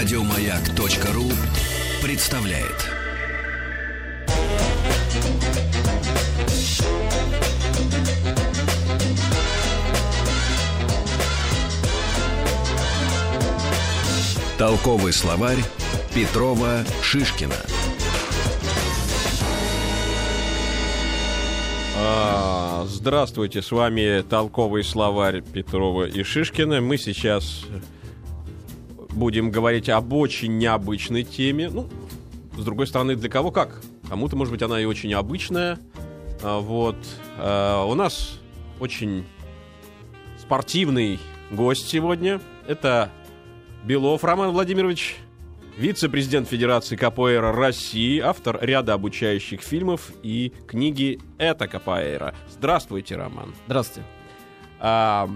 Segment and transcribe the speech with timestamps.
[0.00, 1.24] Радиомаяк.ру
[2.02, 2.88] представляет.
[14.56, 15.58] Толковый словарь
[16.14, 17.52] Петрова Шишкина.
[21.98, 26.80] А, Здравствуйте, с вами толковый словарь Петрова и Шишкина.
[26.80, 27.66] Мы сейчас
[29.12, 31.68] будем говорить об очень необычной теме.
[31.70, 31.88] Ну,
[32.56, 33.80] с другой стороны, для кого как?
[34.08, 35.78] Кому-то, может быть, она и очень обычная.
[36.42, 36.96] А, Вот.
[37.38, 38.40] А, У нас
[38.80, 39.24] очень
[40.38, 41.18] спортивный
[41.50, 42.40] гость сегодня.
[42.66, 43.10] Это
[43.84, 45.16] Белов Роман Владимирович,
[45.76, 52.34] вице-президент Федерации Капоэйра России, автор ряда обучающих фильмов и книги «Это Капоэйра».
[52.50, 53.54] Здравствуйте, Роман.
[53.66, 54.06] Здравствуйте.
[54.78, 55.28] А,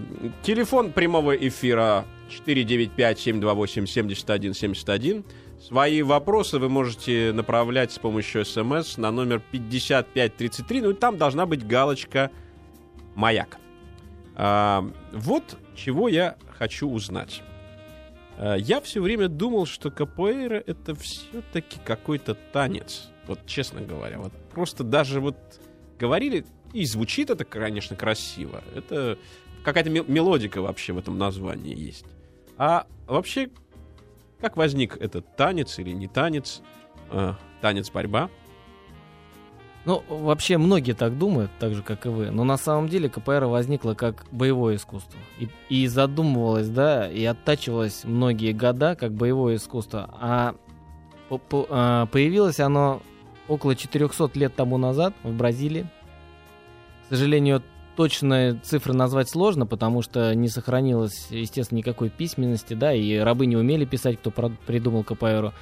[0.42, 2.04] телефон прямого эфира
[2.46, 5.24] 495-728-7171.
[5.60, 10.82] Свои вопросы вы можете направлять с помощью смс на номер 5533.
[10.82, 12.30] Ну и там должна быть галочка
[13.14, 13.56] «Маяк».
[14.36, 17.42] А, вот чего я хочу узнать.
[18.36, 23.08] А, Я все время думал, что капоэйра это все-таки какой-то танец.
[23.26, 24.18] Вот честно говоря.
[24.18, 25.36] Вот просто даже вот
[25.98, 28.62] говорили, и звучит это, конечно, красиво.
[28.74, 29.16] Это
[29.62, 32.04] какая-то мел- мелодика вообще в этом названии есть.
[32.58, 33.50] А вообще,
[34.40, 36.62] как возник этот танец или не танец?
[37.10, 38.30] А, танец борьба.
[39.84, 42.30] Ну, вообще многие так думают, так же, как и вы.
[42.30, 45.18] Но на самом деле КПР возникла как боевое искусство.
[45.38, 50.08] И, и задумывалось, да, и оттачивалось многие года как боевое искусство.
[50.18, 50.54] А,
[51.28, 53.02] по- по- а, появилось оно
[53.46, 55.86] около 400 лет тому назад в Бразилии.
[57.06, 57.62] К сожалению,
[57.96, 63.56] точные цифры назвать сложно, потому что не сохранилось, естественно, никакой письменности, да, и рабы не
[63.56, 65.52] умели писать, кто придумал КПР.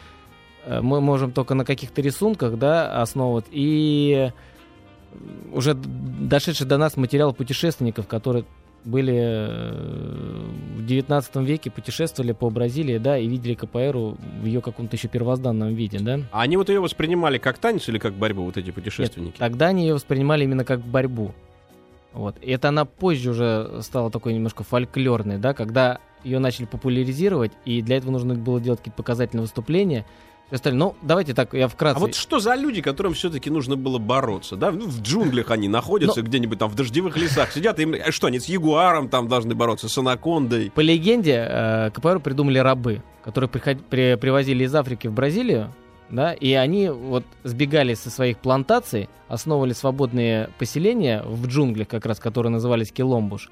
[0.65, 3.47] Э, Мы можем только на каких-то рисунках, да, основывать.
[3.51, 4.31] И
[5.53, 8.45] уже дошедший до нас материал путешественников, которые
[8.85, 10.45] были э,
[10.77, 15.75] в 19 веке, путешествовали по Бразилии, да, и видели КПР в ее каком-то еще первозданном
[15.75, 16.21] виде, да.
[16.33, 19.39] А они вот ее воспринимали как танец или как борьбу, вот эти путешественники?
[19.39, 21.33] Тогда они ее воспринимали именно как борьбу.
[22.13, 22.37] Вот.
[22.43, 27.83] И это она позже уже стала такой немножко фольклорной, да, когда ее начали популяризировать, и
[27.83, 30.05] для этого нужно было делать какие-то показательные выступления.
[30.49, 30.79] Все остальное.
[30.91, 31.97] Ну, давайте так, я вкратце.
[31.97, 34.71] А вот что за люди, которым все-таки нужно было бороться, да?
[34.71, 38.13] Ну, в джунглях они находятся, Ну- где-нибудь там в дождевых лесах сидят, и им, а
[38.13, 40.71] что, они с ягуаром там должны бороться, с анакондой?
[40.75, 45.75] По легенде, э, КПР придумали рабы, которые приход- при- привозили из Африки в Бразилию,
[46.13, 52.21] да, и они вот сбегали со своих плантаций, основывали свободные поселения в джунглях, как раз,
[52.21, 53.51] которые назывались Киломбуш.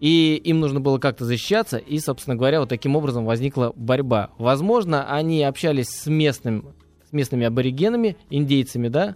[0.00, 4.30] И им нужно было как-то защищаться, и, собственно говоря, вот таким образом возникла борьба.
[4.38, 6.74] Возможно, они общались с, местным,
[7.08, 9.14] с местными аборигенами, индейцами, да,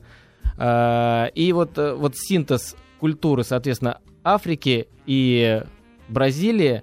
[0.56, 5.62] А, и вот, э, вот синтез культуры, соответственно, Африки и
[6.09, 6.83] Бразилии,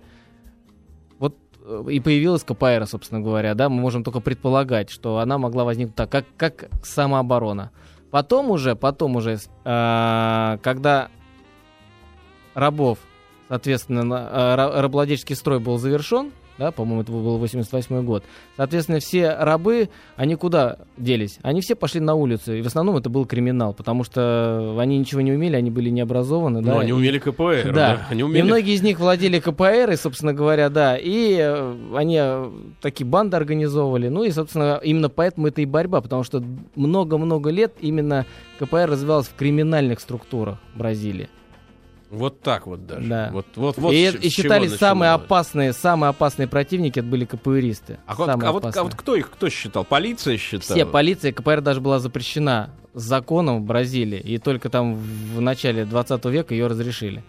[1.90, 6.10] и появилась КПР, собственно говоря, да, мы можем только предполагать, что она могла возникнуть так,
[6.10, 7.72] как, как самооборона.
[8.10, 11.10] Потом уже, потом уже, э, когда
[12.54, 13.00] рабов,
[13.48, 18.24] соответственно, э, ра- рабовладельческий строй был завершен, да, по-моему, это был 88 год,
[18.58, 21.40] соответственно, все рабы, они куда делись?
[21.42, 25.22] Они все пошли на улицу, и в основном это был криминал, потому что они ничего
[25.22, 27.72] не умели, они были необразованы, да, Ну, они и- умели КПР, да.
[27.74, 28.08] да.
[28.10, 28.42] Они И умели...
[28.44, 32.52] многие из них владели КПР, и, собственно говоря, да, и э, они э,
[32.82, 34.08] такие банды организовывали.
[34.10, 36.44] Ну и, собственно, именно поэтому это и борьба, потому что
[36.76, 38.26] много-много лет именно
[38.60, 41.30] КПР развивалась в криминальных структурах Бразилии.
[42.12, 43.08] Вот так вот даже.
[43.08, 43.30] Да.
[43.32, 48.00] Вот, вот, вот и и считались самые опасные, самые опасные противники, это были КПРисты.
[48.06, 49.86] А, вот, Самые а вот- а вот кто их кто считал?
[49.86, 50.78] Полиция считала?
[50.78, 56.26] Все, полиция, КПР даже была запрещена законом в Бразилии, и только там в начале 20
[56.26, 57.24] века ее разрешили.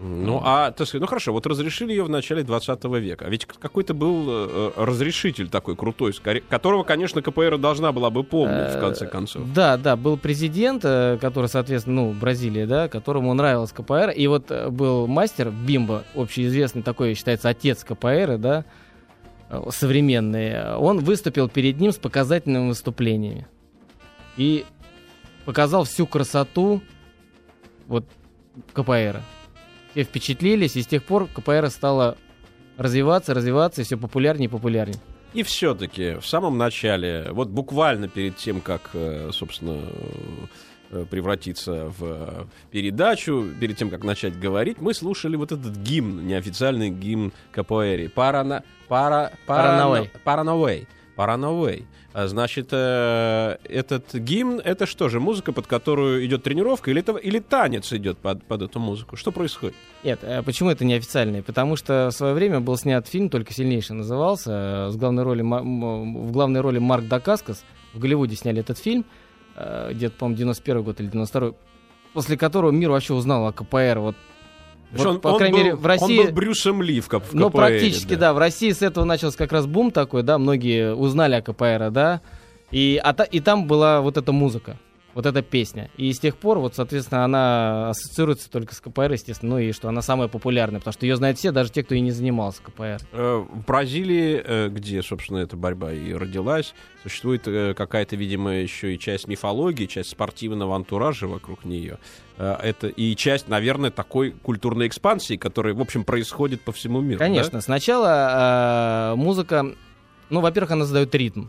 [0.00, 3.24] Ну, а, так сказать, ну хорошо, вот разрешили ее в начале 20 века.
[3.26, 8.08] А ведь какой-то был э, э, разрешитель такой крутой, скорее- которого, конечно, КПР должна была
[8.10, 9.52] бы помнить, в конце Э, концов.
[9.52, 14.10] Да, да, был президент, э, который, соответственно, ну, Бразилия, да, которому нравилась КПР.
[14.10, 18.64] И вот был мастер Бимба, общеизвестный такой, считается, отец КПР, да,
[19.70, 20.76] современный.
[20.76, 23.48] Он выступил перед ним с показательными выступлениями.
[24.36, 24.64] И
[25.44, 26.82] показал всю красоту
[27.88, 28.04] вот
[28.74, 29.22] КПР.
[29.98, 32.16] Все впечатлились, и с тех пор КПР стала
[32.76, 35.00] развиваться, развиваться, и все популярнее и популярнее.
[35.34, 39.80] И все-таки в самом начале, вот буквально перед тем, как, э, собственно,
[40.92, 46.90] э, превратиться в передачу, перед тем, как начать говорить, мы слушали вот этот гимн, неофициальный
[46.90, 48.06] гимн Капоэри.
[48.06, 48.62] Парана...
[48.86, 49.32] Пара...
[49.46, 50.12] Парановей.
[50.22, 50.86] Парановей.
[51.18, 51.84] Парановей.
[52.12, 57.16] А, Значит, э, этот гимн, это что же, музыка, под которую идет тренировка, или, это,
[57.16, 59.16] или танец идет под, под эту музыку?
[59.16, 59.74] Что происходит?
[60.04, 61.42] Нет, э, почему это неофициальный?
[61.42, 65.42] Потому что в свое время был снят фильм, только сильнейший назывался, э, с главной роли,
[65.42, 67.64] в главной роли Марк Дакаскас.
[67.94, 69.04] В Голливуде сняли этот фильм,
[69.56, 71.54] где-то, по-моему, 91 год или 92
[72.12, 73.98] после которого мир вообще узнал о КПР.
[73.98, 74.16] Вот,
[74.92, 76.18] Вот, по крайней был, мере, в России...
[76.18, 78.32] Он был Брюсом Ли в, в Ну, КПР, практически, да.
[78.32, 82.22] В России с этого начался как раз бум такой, да, многие узнали о КПР, да.
[82.70, 84.78] И, а и там была вот эта музыка,
[85.18, 85.90] вот эта песня.
[85.96, 89.88] И с тех пор, вот, соответственно, она ассоциируется только с КПР, естественно, ну и что
[89.88, 93.00] она самая популярная, потому что ее знают все, даже те, кто и не занимался КПР.
[93.10, 96.72] Э, В Бразилии, э, где, собственно, эта борьба и родилась,
[97.02, 101.98] существует э, какая-то, видимо, еще и часть мифологии, часть спортивного антуража вокруг нее.
[102.36, 107.18] Это и часть, наверное, такой культурной экспансии, которая, в общем, происходит по всему миру.
[107.18, 109.66] Конечно, сначала э, музыка,
[110.30, 111.46] ну, во-первых, она задает ритм.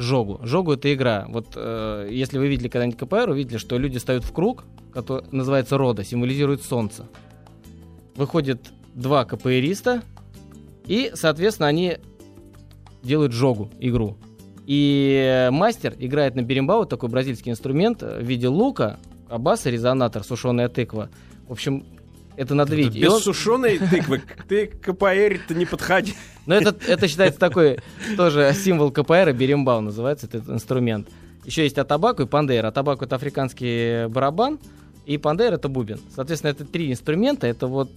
[0.00, 0.40] Жогу.
[0.42, 1.26] Жогу это игра.
[1.28, 4.64] Вот э, если вы видели когда-нибудь КПР, увидели, что люди встают в круг,
[4.94, 7.06] который называется рода, символизирует солнце.
[8.16, 10.02] Выходит два КПРиста,
[10.86, 11.98] и, соответственно, они
[13.02, 14.16] делают жогу, игру.
[14.66, 18.98] И мастер играет на берембау, такой бразильский инструмент, э, в виде лука,
[19.28, 21.10] абаса, резонатор, сушеная тыква.
[21.46, 21.84] В общем,
[22.40, 22.96] это надо видеть.
[22.96, 26.14] И Без он- сушеной тыквы ты к КПР-то не подходи.
[26.46, 27.78] но это, это считается такой
[28.16, 31.08] тоже символ КПР, берембау называется этот инструмент.
[31.44, 32.64] Еще есть атабаку и пандейр.
[32.64, 34.58] Атабаку это африканский барабан,
[35.04, 36.00] и пандейр это бубен.
[36.14, 37.90] Соответственно, это три инструмента, это вот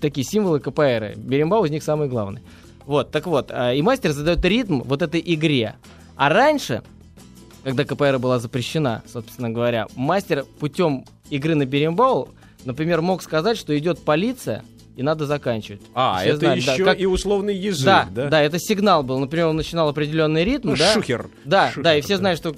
[0.00, 1.14] такие символы КПР.
[1.16, 2.42] Берембау из них самый главный.
[2.86, 5.76] Вот, так вот, а, и мастер задает ритм вот этой игре.
[6.16, 6.82] А раньше,
[7.62, 12.28] когда КПР была запрещена, собственно говоря, мастер путем игры на берембау,
[12.64, 14.64] например, мог сказать, что идет полиция,
[14.96, 15.80] и надо заканчивать.
[15.92, 18.28] А, Все это да, еще как- и условный язык, да, да?
[18.28, 19.18] да, это сигнал был.
[19.18, 20.92] Например, он начинал определенный ритм, Ну, да.
[20.94, 21.28] шухер.
[21.44, 22.52] Да, Шухер да, и все знают, что,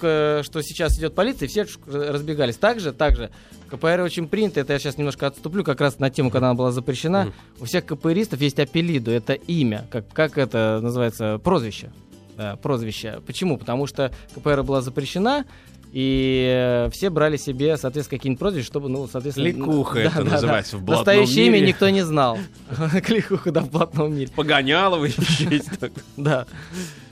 [0.45, 2.57] что сейчас идет полиция, и все разбегались.
[2.59, 3.31] Также, также,
[3.71, 6.73] КПР очень принято, это я сейчас немножко отступлю, как раз на тему, когда она была
[6.73, 7.25] запрещена.
[7.25, 7.35] Мгм.
[7.61, 11.91] У всех КПРистов есть апеллиду, это имя, как, как это называется, прозвище.
[12.37, 13.23] Да, прозвище.
[13.27, 13.57] Почему?
[13.57, 15.47] Потому что КПР была запрещена,
[15.93, 19.47] и э, все брали себе, соответственно, какие-нибудь прозвища, чтобы, ну, соответственно...
[19.47, 21.69] Ликуха это называется в блатном Настоящее имя мире.
[21.69, 22.39] никто не знал.
[23.05, 24.31] Кликуха, да, в блатном мире.
[24.35, 25.71] Погонялова еще есть.
[26.17, 26.47] Да.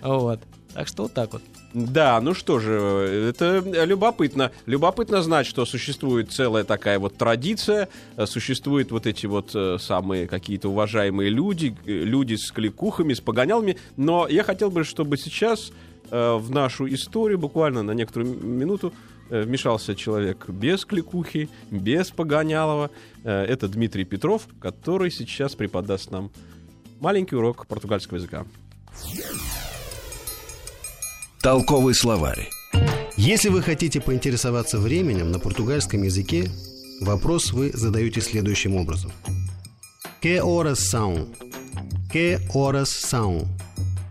[0.03, 0.41] Вот.
[0.75, 1.43] Так что вот так вот.
[1.73, 4.53] Да, ну что же, это любопытно.
[4.67, 10.29] Любопытно знать, что существует целая такая вот традиция, э, существуют вот эти вот э, самые
[10.29, 15.73] какие-то уважаемые люди, люди с кликухами, с погонялами, но я хотел бы, чтобы сейчас
[16.10, 18.92] в нашу историю буквально на некоторую минуту
[19.30, 22.90] э, вмешался человек без кликухи, без погонялова.
[23.24, 26.30] Э, Это Дмитрий Петров, который сейчас преподаст нам
[27.00, 28.44] маленький урок португальского языка.
[31.42, 32.48] Толковый словарь.
[33.16, 36.50] Если вы хотите поинтересоваться временем на португальском языке,
[37.00, 39.12] вопрос вы задаете следующим образом.
[40.20, 41.28] Que horas são?
[42.10, 43.46] Que horas são?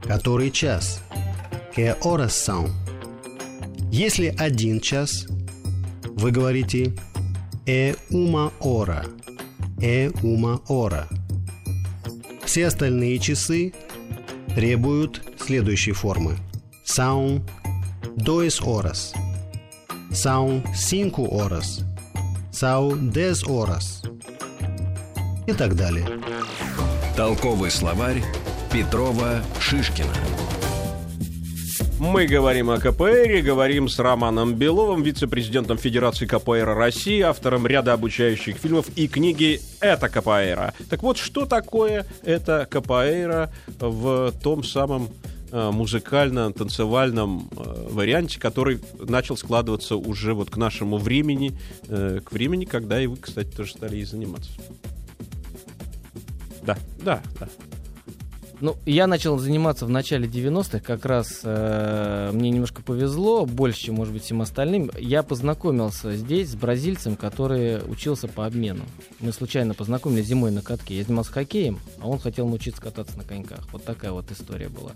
[0.03, 1.01] Который час?
[1.73, 2.69] Que horas são?
[3.91, 5.25] Если один час,
[6.15, 6.93] вы говорите
[7.65, 9.03] é uma hora.
[9.81, 11.07] É uma hora.
[12.45, 13.74] Все остальные часы
[14.53, 16.38] требуют следующей формы.
[16.86, 17.43] São
[18.17, 19.12] dois horas.
[20.12, 21.83] São cinco horas.
[22.51, 24.03] São dez horas.
[25.48, 26.05] И так далее.
[27.15, 28.21] Толковый словарь
[28.71, 30.42] Петрова Шишкина.
[32.03, 38.57] Мы говорим о КПР, говорим с Романом Беловым, вице-президентом Федерации КПР России, автором ряда обучающих
[38.57, 40.74] фильмов и книги «Это КПР».
[40.89, 45.12] Так вот, что такое это КПР в том самом
[45.53, 51.57] э, музыкально-танцевальном э, варианте, который начал складываться уже вот к нашему времени,
[51.88, 54.51] э, к времени, когда и вы, кстати, тоже стали ей заниматься.
[56.63, 57.48] Да, да, да.
[58.63, 63.96] Ну, я начал заниматься в начале 90-х, как раз э, мне немножко повезло, больше, чем,
[63.96, 64.89] может быть, всем остальным.
[64.98, 68.86] Я познакомился здесь с бразильцем, который учился по обмену.
[69.20, 70.96] Мы случайно познакомились зимой на катке.
[70.96, 73.67] Я занимался хоккеем, а он хотел научиться кататься на коньках.
[73.74, 74.93] Вот такая вот история была.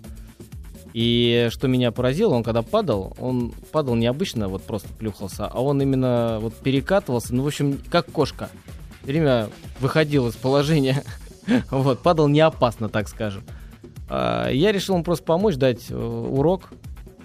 [0.93, 5.81] И что меня поразило, он когда падал, он падал необычно, вот просто плюхался, а он
[5.81, 8.49] именно вот перекатывался, ну, в общем, как кошка.
[9.03, 9.49] Время
[9.81, 11.03] выходил из положения.
[11.71, 13.41] Вот, падал не опасно, так скажем.
[14.09, 16.69] А, Я решил ему просто помочь, дать э, урок.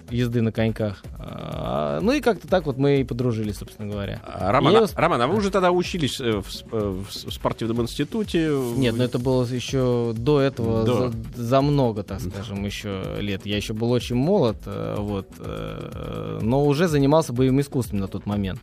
[0.09, 1.01] езды на коньках.
[1.17, 4.21] А, ну и как-то так вот мы и подружились, собственно говоря.
[4.25, 8.49] А, Роман, его Роман, а вы уже тогда учились э, в, э, в спортивном институте?
[8.75, 11.09] Нет, ну это было еще до этого, До.
[11.09, 13.45] За, за много, так скажем, еще лет.
[13.45, 15.27] Я еще был очень молод, вот,
[16.41, 18.59] но уже занимался боевым искусством на тот момент.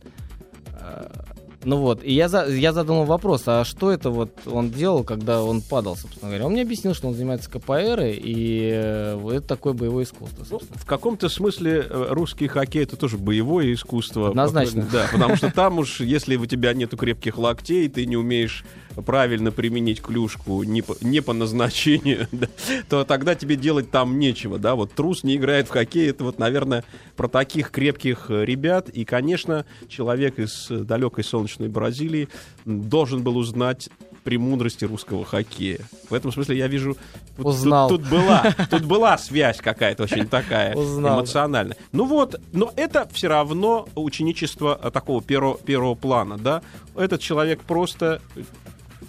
[1.63, 5.43] Ну вот, и я, за, я задал вопрос, а что это вот он делал, когда
[5.43, 6.45] он падал, собственно говоря.
[6.45, 10.85] Он мне объяснил, что он занимается КПР, и э, это такое боевое искусство, Ну, в
[10.85, 14.29] каком-то смысле э, русский хоккей это тоже боевое искусство.
[14.29, 14.87] Однозначно.
[14.91, 18.65] Да, потому что там уж, если у тебя нету крепких локтей, ты не умеешь
[19.05, 22.47] правильно применить клюшку не по, не по назначению, да,
[22.89, 26.39] то тогда тебе делать там нечего, да, вот трус не играет в хоккей, это вот,
[26.39, 26.83] наверное,
[27.15, 32.27] про таких крепких э, ребят, и, конечно, человек из э, далекой солнечной Бразилии
[32.65, 33.89] должен был узнать
[34.23, 35.79] премудрости русского хоккея.
[36.09, 36.95] В этом смысле я вижу,
[37.37, 37.89] Узнал.
[37.89, 41.19] тут- тут была, тут была связь какая-то очень такая Узнал, да.
[41.21, 41.77] эмоциональная.
[41.91, 46.61] Ну вот, но это все равно ученичество а, такого первого, первого плана, да.
[46.95, 48.21] Этот человек просто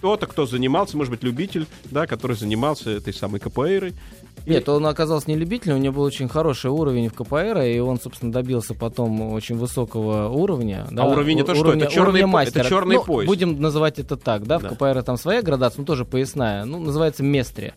[0.03, 3.95] кто-то, кто занимался, может быть, любитель, да, который занимался этой самой КПРой.
[4.47, 8.01] Нет, он оказался не любителем, у него был очень хороший уровень в КПР, и он,
[8.01, 10.89] собственно, добился потом очень высокого уровня.
[10.91, 11.63] да, уровень это что?
[11.63, 13.29] уровня- Это черный по- это черный Ну, пояс.
[13.29, 14.71] Будем называть это так, да, в Да.
[14.71, 17.77] КПР там своя градация, ну тоже поясная, ну, называется местрия,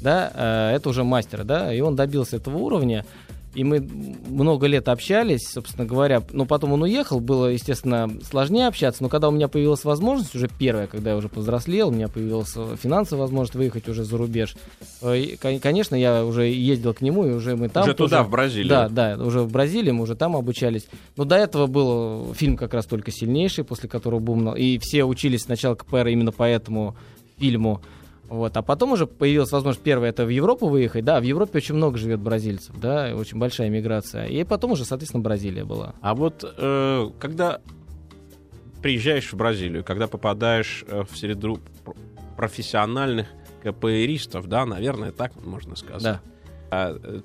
[0.00, 0.30] да,
[0.70, 3.04] э, это уже мастер, да, и он добился этого уровня,
[3.56, 3.80] и мы
[4.28, 6.22] много лет общались, собственно говоря.
[6.32, 10.48] Ну, потом он уехал, было, естественно, сложнее общаться, но когда у меня появилась возможность, уже
[10.48, 14.56] первая, когда я уже повзрослел, у меня появилась э, финансовая возможность выехать уже за рубеж,
[15.02, 18.18] э, и, кон- конечно, я уже ездил к нему, и уже мы там Уже туда,
[18.18, 18.68] тоже- в Бразилию.
[18.68, 20.86] Да, да, уже в Бразилии, мы уже там обучались.
[21.16, 24.54] Но до этого был фильм как раз только сильнейший, после которого бум...
[24.54, 26.96] И все учились сначала КПР именно по этому
[27.38, 27.80] фильму.
[28.28, 28.56] Вот.
[28.56, 31.04] А потом уже появилась возможность, первое, это в Европу выехать.
[31.04, 34.26] Да, в Европе очень много живет бразильцев, да, очень большая миграция.
[34.26, 35.94] И потом уже, соответственно, Бразилия была.
[36.00, 37.60] А вот э, когда
[38.82, 41.96] приезжаешь в Бразилию, когда попадаешь э, в среду пр-
[42.36, 43.28] профессиональных
[43.62, 46.02] КПРистов, да, наверное, так можно сказать.
[46.02, 46.20] Да.
[46.70, 47.20] А, э,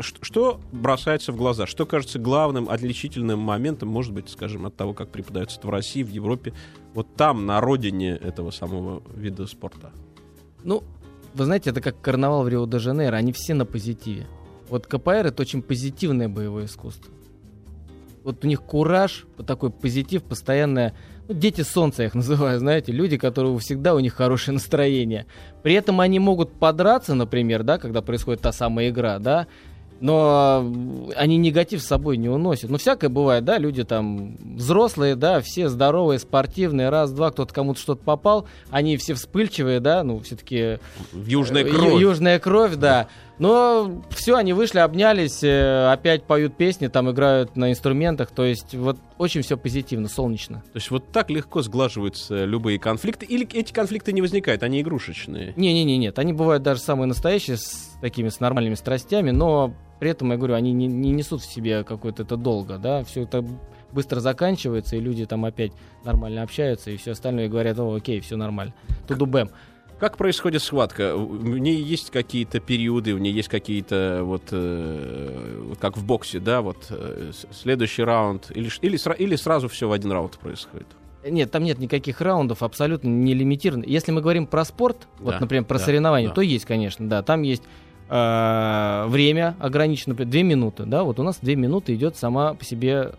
[0.00, 1.66] что бросается в глаза?
[1.66, 6.02] Что кажется главным отличительным моментом, может быть, скажем, от того, как преподается это в России,
[6.02, 6.54] в Европе,
[6.94, 9.92] вот там, на родине этого самого вида спорта?
[10.66, 10.82] Ну,
[11.32, 14.26] вы знаете, это как карнавал в Рио-де-Жанейро, они все на позитиве.
[14.68, 17.14] Вот КПР это очень позитивное боевое искусство.
[18.24, 20.92] Вот у них кураж, вот такой позитив, постоянное...
[21.28, 25.26] Ну, дети солнца я их называю, знаете, люди, которые всегда у них хорошее настроение.
[25.62, 29.46] При этом они могут подраться, например, да, когда происходит та самая игра, да,
[30.00, 32.70] но э, они негатив с собой не уносят.
[32.70, 38.02] Ну, всякое бывает, да, люди там взрослые, да, все здоровые, спортивные, раз-два, кто-то кому-то что-то
[38.02, 40.78] попал, они все вспыльчивые, да, ну, все-таки
[41.12, 42.00] Южная Э, кровь.
[42.00, 43.08] Южная кровь, да.
[43.38, 48.30] Но все, они вышли, обнялись, э, опять поют песни, там играют на инструментах.
[48.30, 50.62] То есть вот очень все позитивно, солнечно.
[50.72, 53.26] То есть вот так легко сглаживаются любые конфликты?
[53.26, 55.52] Или эти конфликты не возникают, они игрушечные?
[55.56, 60.30] Не-не-не, нет, они бывают даже самые настоящие, с такими, с нормальными страстями, но при этом,
[60.30, 63.44] я говорю, они не, не несут в себе какое-то это долго, да, все это
[63.92, 65.72] быстро заканчивается, и люди там опять
[66.04, 68.74] нормально общаются, и все остальное и говорят, о, окей, все нормально.
[69.06, 69.50] Туду бэм.
[69.98, 71.16] Как происходит схватка?
[71.16, 76.60] В ней есть какие-то периоды, в ней есть какие-то вот э, как в боксе, да,
[76.60, 80.86] вот э, следующий раунд или или, или сразу все в один раунд происходит?
[81.26, 83.84] Нет, там нет никаких раундов, абсолютно не лимитировано.
[83.86, 86.34] Если мы говорим про спорт, Да, вот, например, про да, соревнования, да.
[86.34, 87.62] то есть, конечно, да, там есть
[88.08, 92.64] э, время ограничено, например, две минуты, да, вот у нас две минуты идет сама по
[92.64, 93.12] себе,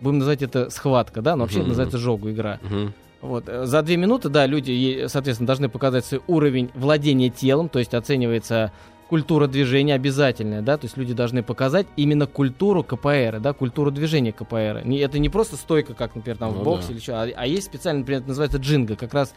[0.00, 1.68] будем называть это схватка, да, но вообще это Мгм.
[1.70, 2.58] называется жогу игра.
[2.62, 2.92] Мгм.
[3.20, 3.44] Вот.
[3.48, 7.94] э, За две минуты, да, люди, соответственно, должны показать свой уровень владения телом, то есть
[7.94, 8.70] оценивается
[9.08, 14.32] культура движения обязательная, да, то есть люди должны показать именно культуру КПР, да, культуру движения
[14.32, 14.82] КПР.
[14.84, 16.92] Не, это не просто стойка, как, например, там Ну в боксе да.
[16.94, 19.34] или что, а, а есть специально, например, это называется джинга, как раз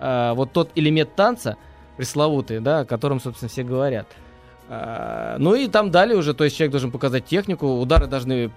[0.00, 1.56] а, вот тот элемент танца
[1.98, 4.06] пресловутый, да, о котором, собственно, все говорят.
[4.70, 8.50] А, ну и там далее уже, то есть человек должен показать технику, удары должны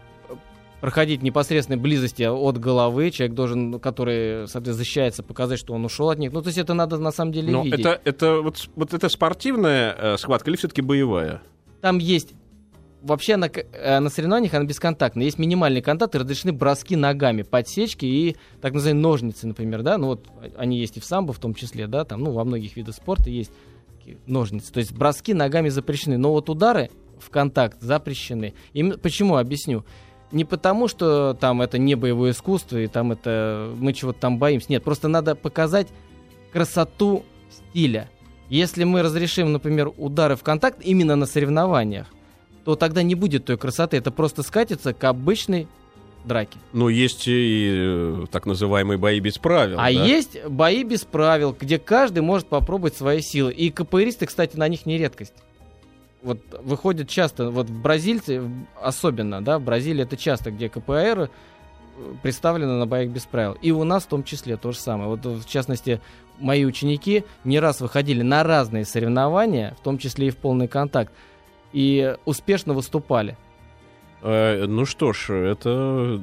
[0.80, 6.10] проходить в непосредственной близости от головы, человек должен, который, соответственно, защищается, показать, что он ушел
[6.10, 6.32] от них.
[6.32, 7.80] Ну, то есть это надо на самом деле Но видеть.
[7.82, 11.42] это, это вот, вот это спортивная э, схватка или все-таки боевая?
[11.82, 12.34] Там есть
[13.02, 15.26] Вообще на, э, на соревнованиях она бесконтактная.
[15.26, 19.98] Есть минимальный контакт и разрешены броски ногами, подсечки и так называемые ножницы, например, да.
[19.98, 22.76] Ну вот они есть и в самбо в том числе, да, там, ну во многих
[22.76, 23.52] видах спорта есть
[24.28, 24.72] ножницы.
[24.72, 26.90] То есть броски ногами запрещены, но вот удары
[27.20, 28.54] в контакт запрещены.
[28.74, 29.38] И почему?
[29.38, 29.86] Объясню.
[30.32, 34.68] Не потому, что там это не боевое искусство, и там это мы чего-то там боимся.
[34.70, 35.88] Нет, просто надо показать
[36.54, 38.10] красоту стиля.
[38.50, 42.08] Если мы разрешим, например, удары в контакт именно на соревнованиях,
[42.66, 43.98] то тогда не будет той красоты.
[43.98, 45.68] Это просто скатится к обычной
[46.26, 46.58] драке.
[46.74, 49.78] Ну, есть и э, так называемые бои без правил.
[49.80, 49.90] А да?
[49.90, 53.52] есть бои без правил, где каждый может попробовать свои силы.
[53.52, 55.34] И КПРисты, кстати, на них не редкость.
[56.22, 58.44] Вот выходит часто, вот в бразильцы
[58.80, 61.28] особенно, да, в Бразилии это часто, где КПР э,
[62.22, 63.58] представлены на боях без правил.
[63.62, 65.10] И у нас в том числе то же самое.
[65.10, 66.00] Вот в частности,
[66.40, 71.12] мои ученики не раз выходили на разные соревнования, в том числе и в полный контакт,
[71.74, 73.38] и успешно выступали.
[74.22, 76.22] Э, ну что ж, это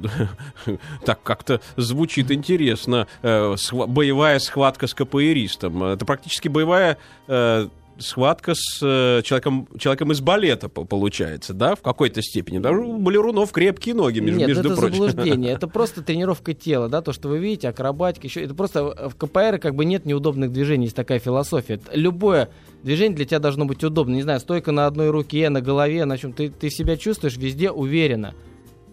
[1.05, 3.07] так как-то звучит интересно.
[3.21, 5.83] Э, боевая схватка с КПРистом.
[5.83, 7.67] Это практически боевая э,
[7.99, 12.59] схватка с э, человеком, человеком из балета по- получается, да, в какой-то степени.
[12.59, 14.95] Даже у балерунов крепкие ноги, между, Нет, между это прочим.
[15.07, 15.51] заблуждение.
[15.59, 18.41] Это просто тренировка тела, да, то, что вы видите, акробатика, еще.
[18.41, 21.79] Это просто в КПР как бы нет неудобных движений, есть такая философия.
[21.91, 22.49] Любое
[22.83, 24.15] движение для тебя должно быть удобно.
[24.15, 26.33] Не знаю, стойка на одной руке, на голове, на чем.
[26.33, 28.33] Ты, ты себя чувствуешь везде уверенно.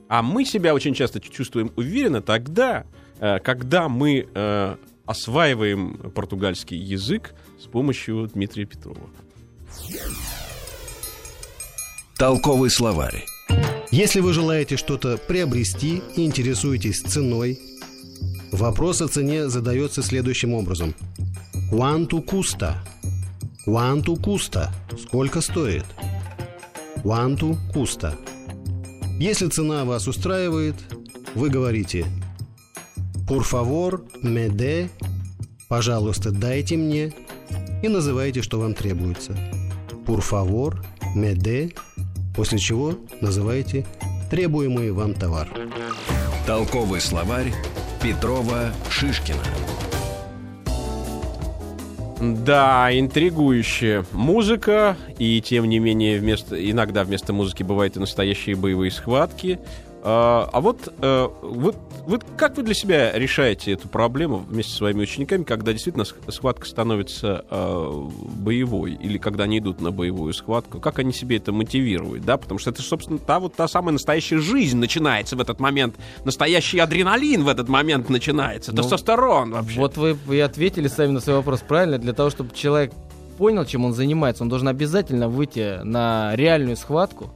[0.08, 2.86] А мы себя очень часто чувствуем уверенно тогда,
[3.18, 9.08] э, когда мы э, осваиваем португальский язык с помощью Дмитрия Петрова.
[12.16, 13.24] Толковый словарь.
[13.90, 17.58] Если вы желаете что-то приобрести и интересуетесь ценой,
[18.52, 20.94] вопрос о цене задается следующим образом.
[21.70, 22.76] Quanto custa?
[23.66, 24.70] Quanto custa?
[24.96, 25.84] Сколько стоит?
[27.02, 28.16] Quanto custa?
[29.18, 30.76] Если цена вас устраивает,
[31.34, 32.06] вы говорите
[33.26, 34.88] Por favor, me dé,
[35.68, 37.12] пожалуйста, дайте мне,
[37.82, 39.36] и называете, что вам требуется.
[40.06, 40.76] Favor,
[41.16, 41.74] me dé,
[42.34, 43.84] после чего называете
[44.30, 45.48] требуемый вам товар.
[46.46, 47.52] Толковый словарь
[48.02, 49.42] Петрова Шишкина.
[52.20, 58.90] Да, интригующая музыка, и тем не менее вместо, иногда вместо музыки бывают и настоящие боевые
[58.90, 59.58] схватки.
[60.08, 61.74] А, а вот, э, вот,
[62.06, 66.14] вот как вы для себя решаете эту проблему вместе со своими учениками, когда действительно сх-
[66.28, 67.92] схватка становится э,
[68.36, 72.60] боевой, или когда они идут на боевую схватку, как они себе это мотивируют, да, потому
[72.60, 77.42] что это, собственно, та вот та самая настоящая жизнь начинается в этот момент, настоящий адреналин
[77.42, 79.80] в этот момент начинается, Ну, тестостерон вообще.
[79.80, 81.98] Вот вы и ответили сами на свой вопрос правильно.
[81.98, 82.92] Для того, чтобы человек
[83.38, 87.32] понял, чем он занимается, он должен обязательно выйти на реальную схватку,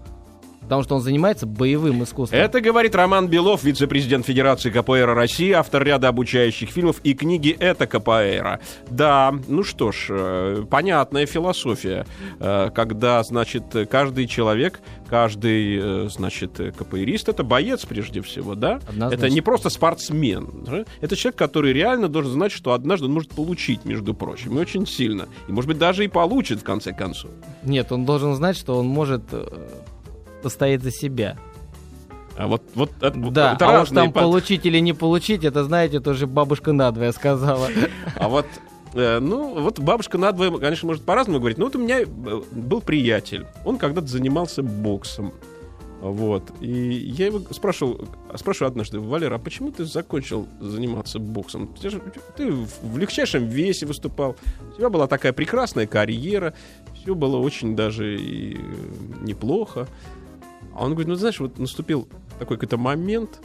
[0.71, 2.39] потому что он занимается боевым искусством.
[2.39, 7.89] Это говорит Роман Белов, вице-президент Федерации КПР России, автор ряда обучающих фильмов и книги «Это
[7.89, 8.61] КПР».
[8.89, 12.07] Да, ну что ж, э, понятная философия,
[12.39, 14.79] э, когда, значит, каждый человек,
[15.09, 18.79] каждый, э, значит, КПРист— это боец прежде всего, да?
[18.89, 19.25] Однозначно.
[19.25, 20.87] Это не просто спортсмен.
[21.01, 24.87] Это человек, который реально должен знать, что однажды он может получить, между прочим, и очень
[24.87, 25.27] сильно.
[25.49, 27.33] И, может быть, даже и получит, в конце концов.
[27.65, 29.23] Нет, он должен знать, что он может
[30.43, 31.37] постоять за себя.
[32.37, 35.65] А вот, вот это, Да, это а разные там под- получить или не получить, это,
[35.65, 37.69] знаете, тоже бабушка надвое сказала.
[38.17, 38.47] А вот,
[38.95, 41.59] э, ну, вот бабушка надвое, конечно, может по-разному говорить.
[41.59, 42.07] Но вот у меня э,
[42.53, 43.47] был приятель.
[43.65, 45.33] Он когда-то занимался боксом.
[46.01, 46.45] Вот.
[46.63, 51.69] И я его спрашивал, спрашиваю однажды, Валера, а почему ты закончил заниматься боксом?
[51.79, 52.01] Ты, же-
[52.39, 54.35] ты в легчайшем весе выступал.
[54.73, 56.55] У тебя была такая прекрасная карьера.
[57.03, 58.59] Все было очень даже и э,
[59.21, 59.89] неплохо.
[60.81, 63.43] А он говорит, ну, знаешь, вот наступил такой какой-то момент,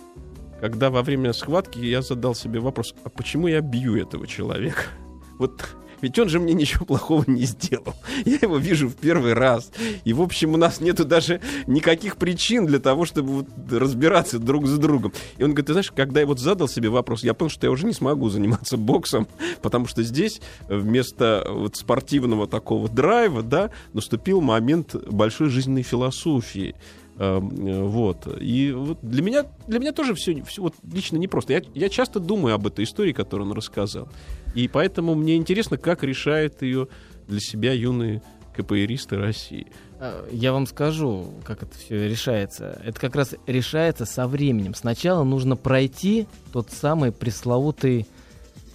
[0.62, 4.84] когда во время схватки я задал себе вопрос, а почему я бью этого человека?
[5.38, 7.94] Вот ведь он же мне ничего плохого не сделал.
[8.26, 9.72] Я его вижу в первый раз.
[10.04, 14.68] И, в общем, у нас нету даже никаких причин для того, чтобы вот разбираться друг
[14.68, 15.14] с другом.
[15.38, 17.72] И он говорит, ты знаешь, когда я вот задал себе вопрос, я понял, что я
[17.72, 19.28] уже не смогу заниматься боксом,
[19.62, 26.76] потому что здесь вместо вот спортивного такого драйва, да, наступил момент большой жизненной философии.
[27.18, 28.28] Эм, э, Вот.
[28.42, 31.54] И вот для меня, для меня тоже все, все вот лично непросто.
[31.54, 34.10] Я, я часто думаю об этой истории, которую он рассказал.
[34.54, 36.88] И поэтому мне интересно, как решают ее
[37.28, 38.22] для себя юные
[38.56, 39.68] КПРисты России.
[40.00, 42.82] А, Я вам скажу, как это все решается.
[42.86, 44.74] Это как раз решается со временем.
[44.74, 48.08] Сначала нужно пройти тот самый пресловутый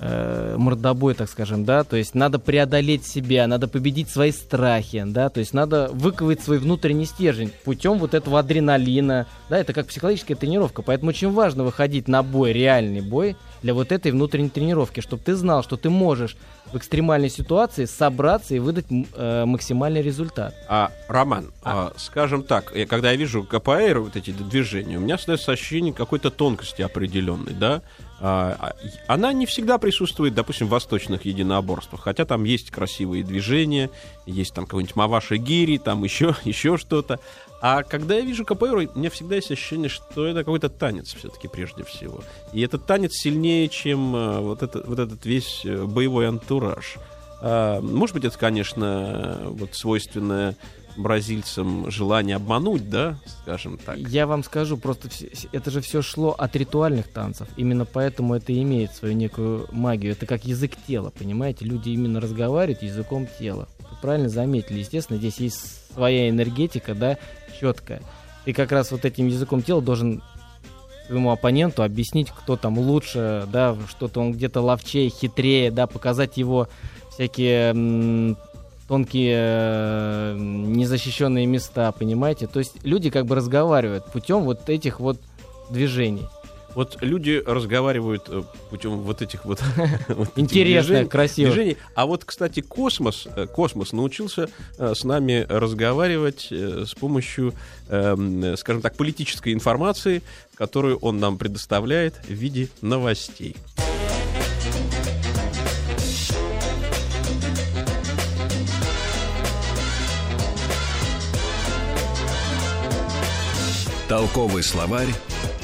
[0.01, 5.29] э, мордобой, так скажем, да, то есть надо преодолеть себя, надо победить свои страхи, да,
[5.29, 10.37] то есть надо выковать свой внутренний стержень путем вот этого адреналина, да, это как психологическая
[10.37, 15.23] тренировка, поэтому очень важно выходить на бой, реальный бой для вот этой внутренней тренировки, чтобы
[15.23, 16.37] ты знал, что ты можешь
[16.73, 20.55] в экстремальной ситуации собраться и выдать э, максимальный результат.
[20.69, 25.19] А, Роман, а, скажем так, я- когда я вижу КПР, вот эти движения, у меня
[25.19, 27.83] создается ощущение какой-то тонкости определенной, да?
[28.23, 28.75] А, а,
[29.07, 33.91] Она не всегда присутствует, допустим, в восточных единоборствах, хотя там есть красивые движения,
[34.27, 37.19] есть там какой-нибудь Маваши Гири, там еще, еще что-то.
[37.63, 41.49] А когда я вижу капоэйру, у меня всегда есть ощущение, что это какой-то танец все-таки
[41.49, 42.23] прежде всего.
[42.53, 46.97] И этот танец сильнее, чем э, вот, это, вот этот весь э, боевой антураж.
[47.41, 50.57] А, Может быть, это, конечно, вот свойственное
[51.03, 53.97] бразильцам желание обмануть, да, скажем так.
[53.97, 55.09] Я вам скажу, просто
[55.53, 57.49] это же все шло от ритуальных танцев.
[57.57, 60.13] Именно поэтому это и имеет свою некую магию.
[60.13, 61.65] Это как язык тела, понимаете?
[61.65, 63.69] Люди именно разговаривают языком тела.
[63.79, 64.81] Вы правильно заметили.
[64.81, 67.19] Естественно, здесь есть своя энергетика, да,
[67.59, 68.03] четкая.
[68.45, 70.23] Ты как раз вот этим языком тела должен
[71.07, 76.69] своему оппоненту объяснить, кто там лучше, да, что-то он где-то ловчее, хитрее, да, показать его
[77.11, 78.37] всякие
[78.91, 82.49] тонкие э, незащищенные места, понимаете?
[82.49, 85.21] То есть люди как бы разговаривают путем вот этих вот
[85.71, 86.27] движений.
[86.75, 89.61] Вот люди разговаривают э, путем вот этих вот,
[90.09, 91.77] этих Интересно, движений-.
[91.95, 97.55] А вот, кстати, космос, э, космос научился с нами разговаривать с помощью,
[97.91, 100.21] эм, скажем так, политической информации,
[100.57, 103.55] которую он нам предоставляет в виде новостей.
[114.11, 115.07] Толковый словарь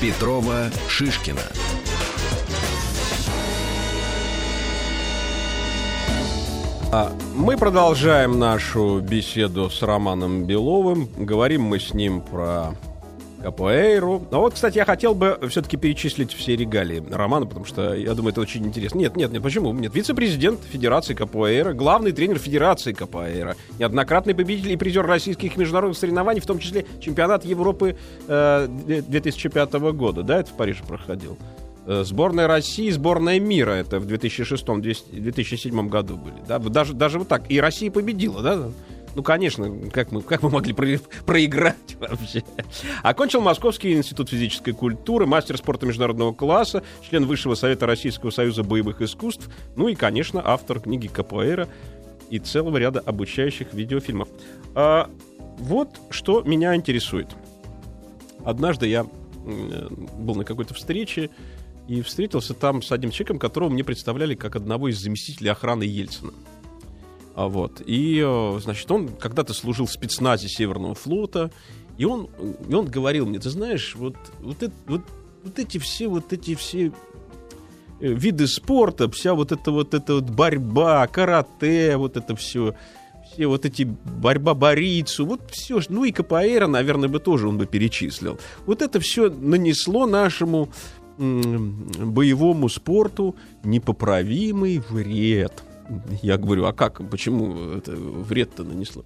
[0.01, 1.43] Петрова Шишкина.
[6.93, 11.09] А мы продолжаем нашу беседу с Романом Беловым.
[11.17, 12.77] Говорим мы с ним про
[13.47, 14.27] капоэйру.
[14.33, 18.33] А вот, кстати, я хотел бы все-таки перечислить все регалии Романа, потому что я думаю,
[18.33, 18.99] это очень интересно.
[18.99, 19.73] Нет, нет, нет, почему?
[19.73, 26.41] Нет, вице-президент Федерации капоэйра, главный тренер Федерации капоэйра, неоднократный победитель и призер российских международных соревнований,
[26.41, 30.25] в том числе чемпионат Европы э, 2005 года.
[30.25, 31.39] Да, это в Париже проходил.
[31.87, 36.43] Э, Сборная России, сборная мира, это в 2006-2007 году были.
[36.49, 36.59] Да?
[36.59, 37.45] Даже, даже вот так.
[37.49, 38.73] И Россия победила, да?
[39.17, 42.43] Ну, конечно, как мы, как мы могли про- проиграть вообще?
[43.03, 49.01] Окончил Московский институт физической культуры, мастер спорта международного класса, член Высшего совета Российского союза боевых
[49.01, 51.67] искусств, ну и, конечно, автор книги Капоэра
[52.29, 54.29] и целого ряда обучающих видеофильмов.
[54.75, 55.09] А,
[55.57, 57.29] вот что меня интересует.
[58.45, 59.07] Однажды я
[59.47, 61.31] м, был на какой-то встрече
[61.89, 66.35] и встретился там с одним человеком, которого мне представляли как одного из заместителей охраны Ельцина.
[67.37, 67.83] А вот.
[67.85, 71.51] И, э, значит, он когда-то служил в спецназе Северного флота,
[71.99, 72.31] и он,
[72.67, 75.03] и он говорил мне, ты знаешь, вот, вот, это- вот,
[75.45, 76.91] вот эти все, вот эти все э,
[78.01, 82.75] виды спорта, вся вот эта вот эта вот борьба, карате, вот это все,
[83.31, 87.67] все вот эти борьба борицу, вот все, ну и КПР, наверное, бы тоже он бы
[87.67, 88.39] перечислил.
[88.65, 90.71] Вот это все нанесло нашему
[91.19, 95.53] боевому спорту непоправимый вред.
[96.23, 99.05] Я говорю, а как, почему это вред-то нанесло?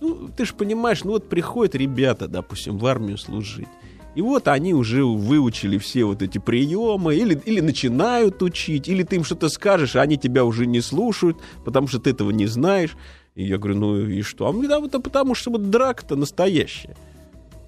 [0.00, 3.68] Ну, ты же понимаешь, ну вот приходят ребята, допустим, в армию служить.
[4.14, 9.16] И вот они уже выучили все вот эти приемы, или, или начинают учить, или ты
[9.16, 12.96] им что-то скажешь, а они тебя уже не слушают, потому что ты этого не знаешь.
[13.36, 14.48] И я говорю, ну и что?
[14.48, 16.96] А мне да, вот, а потому что вот драка-то настоящая.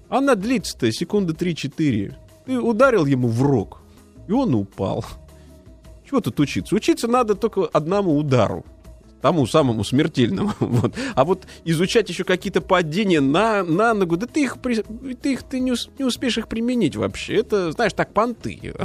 [0.09, 2.13] Она длится-то секунды 3-4.
[2.45, 3.79] Ты ударил ему в рог,
[4.27, 5.05] и он упал.
[6.13, 6.75] Чего тут учиться?
[6.75, 8.63] Учиться надо только одному удару.
[9.23, 10.53] Тому самому смертельному.
[10.59, 10.93] Вот.
[11.15, 14.57] А вот изучать еще какие-то падения на, на ногу, да ты их,
[15.23, 17.37] ты их ты не, не успеешь их применить вообще.
[17.37, 18.75] Это, знаешь, так понты.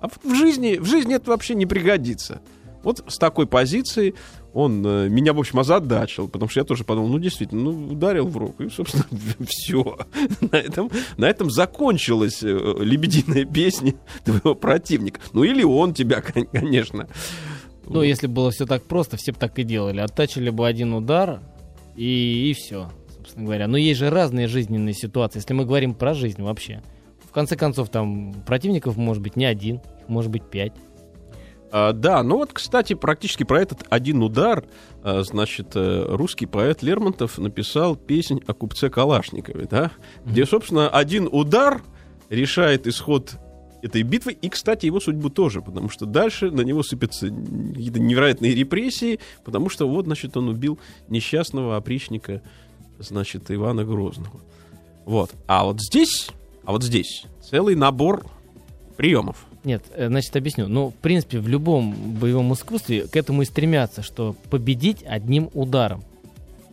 [0.00, 2.40] А в жизни, в жизни это вообще не пригодится.
[2.84, 4.14] Вот с такой позиции
[4.54, 8.26] он э, меня, в общем, озадачил, потому что я тоже подумал, ну, действительно, ну, ударил
[8.26, 9.04] в руку, и, собственно,
[9.46, 9.98] все.
[10.40, 12.48] На этом, на этом закончилась э,
[12.80, 15.20] лебединая песня твоего противника.
[15.32, 17.08] Ну, или он тебя, кон- конечно.
[17.86, 20.00] Ну, если было все так просто, все бы так и делали.
[20.00, 21.40] Оттачили бы один удар,
[21.96, 23.68] и, и все, собственно говоря.
[23.68, 26.82] Но есть же разные жизненные ситуации, если мы говорим про жизнь вообще.
[27.24, 30.72] В конце концов, там противников может быть не один, может быть пять.
[31.74, 34.64] А, да, ну вот, кстати, практически про этот один удар,
[35.02, 39.90] а, значит, э, русский поэт Лермонтов написал песнь о купце Калашникове, да,
[40.26, 41.80] где, собственно, один удар
[42.28, 43.36] решает исход
[43.80, 48.54] этой битвы, и, кстати, его судьбу тоже, потому что дальше на него сыпятся какие-то невероятные
[48.54, 52.42] репрессии, потому что вот, значит, он убил несчастного опричника,
[52.98, 54.42] значит, Ивана Грозного.
[55.06, 55.30] Вот.
[55.46, 56.28] А вот здесь,
[56.64, 58.26] а вот здесь целый набор
[58.98, 59.46] приемов.
[59.64, 60.66] Нет, э, значит, объясню.
[60.68, 66.02] Ну, в принципе, в любом боевом искусстве к этому и стремятся, что победить одним ударом.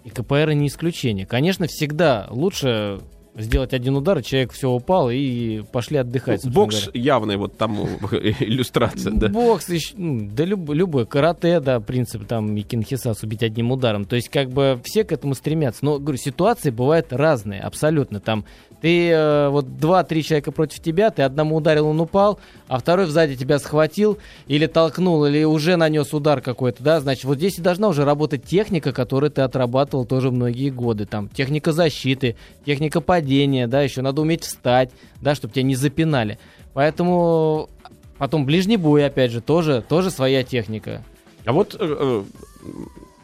[0.05, 1.25] И КПР не исключение.
[1.25, 2.99] Конечно, всегда лучше
[3.35, 6.41] сделать один удар, человек все упал и пошли отдыхать.
[6.41, 7.01] собственно Бокс говоря.
[7.01, 9.29] явный вот тому иллюстрация, да.
[9.29, 14.05] Бокс, ну, да люб- любой, карате, да, принцип там и кинхисас убить одним ударом.
[14.05, 15.85] То есть как бы все к этому стремятся.
[15.85, 18.19] Но, говорю, ситуации бывают разные, абсолютно.
[18.19, 18.45] Там
[18.81, 23.35] ты, э, вот два-три человека против тебя, ты одному ударил, он упал, а второй сзади
[23.35, 27.89] тебя схватил или толкнул, или уже нанес удар какой-то, да, значит, вот здесь и должна
[27.89, 31.05] уже работать техника, которую ты отрабатывал тоже многие годы.
[31.05, 36.39] Там техника защиты, техника падения, да, еще надо уметь встать, да, чтобы тебя не запинали.
[36.73, 37.69] Поэтому
[38.17, 41.03] потом ближний бой, опять же, тоже, тоже своя техника.
[41.45, 42.23] А вот, э, э,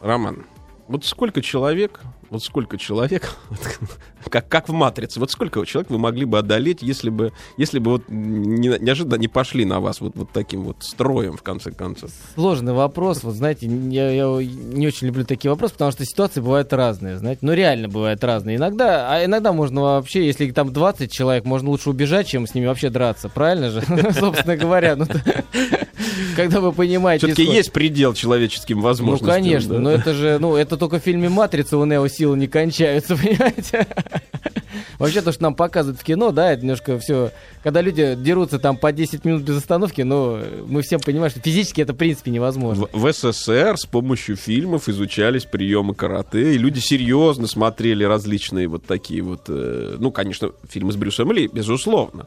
[0.00, 0.44] Роман,
[0.88, 3.30] вот сколько человек, вот сколько человек,
[4.30, 7.92] как, как в «Матрице», вот сколько человек вы могли бы одолеть, если бы, если бы
[7.92, 12.10] вот не- неожиданно не пошли на вас вот, вот таким вот строем, в конце концов?
[12.34, 13.22] Сложный вопрос.
[13.22, 17.40] Вот знаете, я, я не очень люблю такие вопросы, потому что ситуации бывают разные, знаете.
[17.42, 18.56] Ну, реально бывают разные.
[18.56, 22.66] Иногда, а иногда можно вообще, если там 20 человек, можно лучше убежать, чем с ними
[22.66, 23.28] вообще драться.
[23.28, 23.82] Правильно же?
[24.12, 24.96] Собственно говоря.
[25.98, 26.04] Ну,
[26.36, 27.26] Когда вы понимаете...
[27.26, 29.28] Все-таки есть предел человеческим Ну, возможностям.
[29.28, 29.80] конечно, да?
[29.80, 33.86] но это же, ну, это только в фильме «Матрица» у Нео силы не кончаются, понимаете?
[34.98, 37.30] Вообще, то, что нам показывают в кино, да, это немножко все...
[37.62, 41.80] Когда люди дерутся там по 10 минут без остановки, ну, мы всем понимаем, что физически
[41.80, 42.86] это, в принципе, невозможно.
[42.92, 48.84] В, в СССР с помощью фильмов изучались приемы карате, и люди серьезно смотрели различные вот
[48.84, 52.26] такие вот, э, ну, конечно, фильмы с Брюсом Ли, безусловно.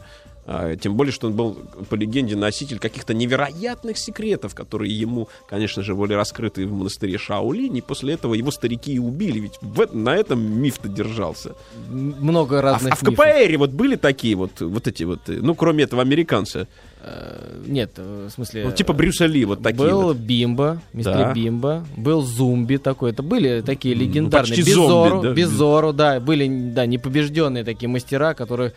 [0.51, 1.57] А, тем более, что он был,
[1.89, 7.77] по легенде, носитель каких-то невероятных секретов, которые ему, конечно же, были раскрыты в монастыре Шаолинь,
[7.77, 11.53] и после этого его старики и убили, ведь в на этом миф-то держался.
[11.87, 13.25] Много А, в- разных а в мифов.
[13.25, 16.67] КПР вот были такие вот, вот эти вот, э, ну, кроме этого, американца,
[17.01, 18.65] Э, Нет, э, в смысле...
[18.65, 20.17] ну, типа Брюса Ли, вот такие Был вот.
[20.17, 21.33] Бимба, мистер Да.
[21.33, 24.53] Бимба, был Зумби такой, это были такие Ну, легендарные.
[24.53, 25.33] почти Безору, зомби, да.
[25.33, 28.75] Безору, да, были, да, непобежденные такие мастера, которых си-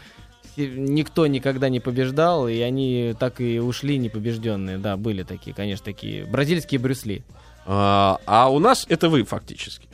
[0.56, 6.24] никто никогда не побеждал, и они так и ушли непобежденные, да, были такие, конечно, такие
[6.26, 7.24] бразильские Брюсли.
[7.66, 9.88] А, а у нас это вы фактически.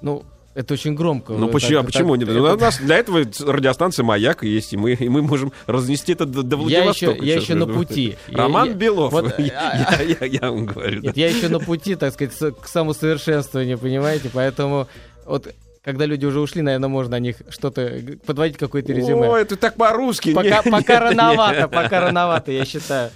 [0.00, 1.32] Ну, это очень громко.
[1.32, 2.36] Ну почему, а так- почему так- нет?
[2.36, 6.26] Это- У нас для этого радиостанция «Маяк» есть, и мы, и мы можем разнести это
[6.26, 7.12] до, до Я Владивостока.
[7.12, 8.16] еще, я еще на пути.
[8.28, 9.12] Я- Роман я- Белов.
[9.12, 11.00] вот, я, а, я- я- я вам говорю.
[11.00, 11.06] да.
[11.08, 14.30] Нет, я еще на пути, так сказать, к самосовершенствованию, понимаете?
[14.32, 14.88] Поэтому
[15.24, 19.28] вот когда люди уже ушли, наверное, можно о них что-то подводить какое-то резюме.
[19.28, 20.32] Ой, это так по-русски.
[20.32, 21.70] пока Нет, пока нет, рановато, нет.
[21.70, 23.10] пока рановато, я считаю.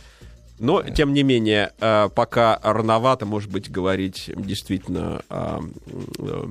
[0.58, 5.20] Но, тем не менее, э, пока рановато, может быть, говорить действительно...
[5.28, 5.74] а, м,
[6.18, 6.44] э,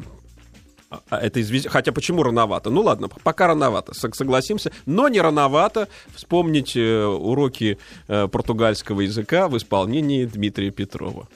[1.09, 1.71] а, Это известно.
[1.71, 2.69] Хотя почему рановато?
[2.69, 4.71] Ну ладно, пока рановато, сог- согласимся.
[4.85, 11.27] Но не рановато вспомнить э, уроки португальского языка в исполнении Дмитрия Петрова.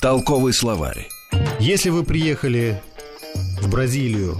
[0.00, 1.08] Толковый словарь.
[1.60, 2.80] Если вы приехали
[3.60, 4.38] в Бразилию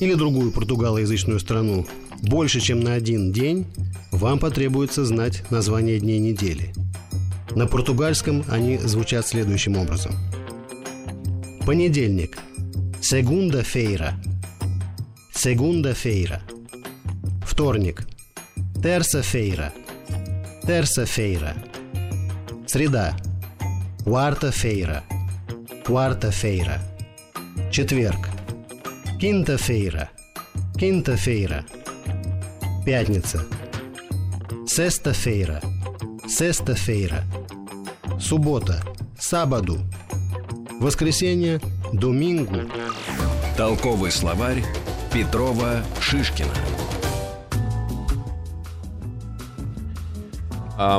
[0.00, 1.86] или другую португалоязычную страну
[2.22, 3.66] больше, чем на один день,
[4.10, 6.72] вам потребуется знать название дней недели.
[7.54, 10.12] На португальском они звучат следующим образом.
[11.66, 12.38] Понедельник.
[13.00, 14.14] Segunda-feira.
[15.34, 16.40] Segunda-feira.
[17.44, 18.06] Вторник.
[18.82, 19.72] Terça-feira.
[20.64, 21.54] Terça-feira.
[22.66, 23.16] Среда.
[24.04, 25.02] Quarta-feira.
[25.86, 26.80] Quarta-feira.
[27.70, 28.28] Четверг.
[29.18, 30.10] Quinta-feira.
[30.78, 31.64] Quinta-feira.
[32.84, 33.44] Пятница.
[34.64, 35.60] Sexta-feira.
[36.28, 37.24] Sexta-feira.
[38.20, 38.80] Суббота.
[39.18, 39.80] Sábado.
[40.80, 41.60] Воскресенье.
[41.92, 42.70] Domingo.
[43.56, 44.62] Толковый словарь
[45.12, 46.81] Петрова Шишкина.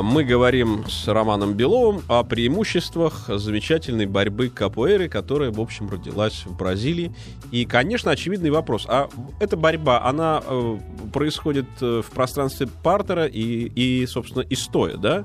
[0.02, 6.56] Мы говорим с Романом Беловым о преимуществах замечательной борьбы капуэры, которая, в общем, родилась в
[6.56, 7.14] Бразилии.
[7.50, 8.86] И, конечно, очевидный вопрос.
[8.88, 9.08] А
[9.40, 10.78] эта борьба, она э,
[11.12, 15.24] происходит э, в пространстве партера и, и, собственно, и стоя, да?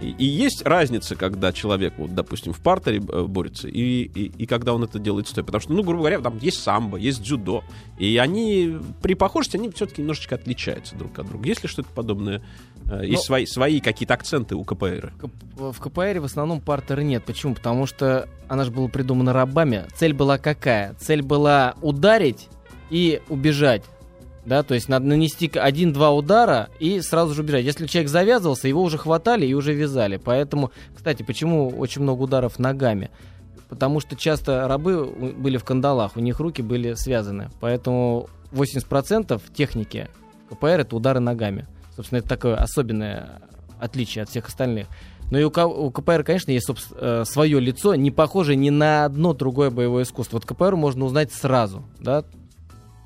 [0.00, 4.46] И, и есть разница, когда человек, вот, допустим, в партере э, борется, и, и, и
[4.46, 5.44] когда он это делает стоя.
[5.44, 7.62] Потому что, ну, грубо говоря, там есть самбо, есть дзюдо.
[7.98, 11.46] И они при похожести, они все-таки немножечко отличаются друг от друга.
[11.46, 12.42] Есть ли что-то подобное?
[12.90, 15.12] Э, Есть Ну, свои, свои какие-то акценты у КПР?
[15.54, 17.24] В КПР в основном партера нет.
[17.24, 17.54] Почему?
[17.54, 19.84] Потому что она же была придумана рабами.
[19.94, 20.94] Цель была какая?
[20.94, 22.48] Цель была ударить
[22.90, 23.84] и убежать.
[24.44, 27.64] Да, то есть надо нанести один-два удара и сразу же убежать.
[27.64, 30.16] Если человек завязывался, его уже хватали и уже вязали.
[30.16, 33.10] Поэтому, кстати, почему очень много ударов ногами?
[33.68, 37.50] Потому что часто рабы были в кандалах, у них руки были связаны.
[37.60, 40.08] Поэтому 80% техники
[40.48, 41.68] в КПР это удары ногами.
[42.00, 43.42] Собственно, это такое особенное
[43.78, 44.86] отличие от всех остальных.
[45.30, 49.34] Но и у, у КПР, конечно, есть собс- свое лицо, не похожее ни на одно
[49.34, 50.38] другое боевое искусство.
[50.38, 52.24] Вот КПР можно узнать сразу, да,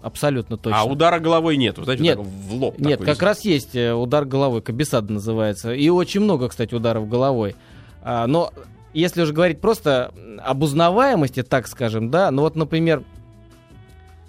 [0.01, 0.81] абсолютно точно.
[0.81, 2.19] А удара головой нет, знаете, Нет.
[2.19, 2.79] вот в лоб.
[2.79, 3.15] Нет, такой.
[3.15, 5.75] как раз есть э, удар головой, кабисад называется.
[5.75, 7.57] И очень много, кстати, ударов головой.
[8.01, 8.53] А, но
[8.93, 13.03] если уже говорить просто об узнаваемости, так скажем, да, ну вот, например,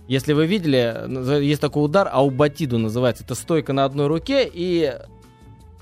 [0.07, 3.23] если вы видели, есть такой удар, аубатиду называется.
[3.23, 4.93] Это стойка на одной руке и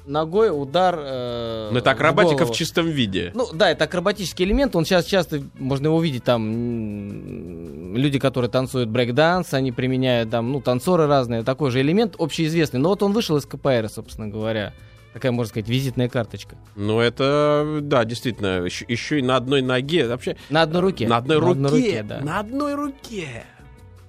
[0.06, 2.54] ногой удар э, Ну, это акробатика в, голову.
[2.54, 3.32] чистом виде.
[3.34, 8.90] Ну да, это акробатический элемент, он сейчас часто, можно его увидеть там, люди, которые танцуют
[8.90, 12.80] брейк-данс, они применяют там, ну, танцоры разные, такой же элемент общеизвестный.
[12.80, 14.74] Но вот он вышел из КПР, собственно говоря.
[15.14, 16.56] Такая, можно сказать, визитная карточка.
[16.76, 20.08] Ну, это, да, действительно, еще, еще и на одной ноге.
[20.08, 21.08] Вообще, На одной руке.
[21.08, 21.60] на одной руке.
[21.70, 22.20] руке, да.
[22.22, 23.44] На одной руке.